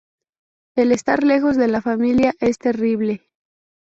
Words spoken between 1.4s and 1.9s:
de la